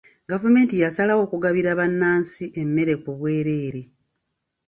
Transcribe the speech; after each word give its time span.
Gavumenti 0.31 0.75
yasalawo 0.83 1.21
okugabira 1.25 1.71
bannansi 1.79 2.45
emmere 2.61 2.93
ku 3.03 3.09
bwereere. 3.17 3.81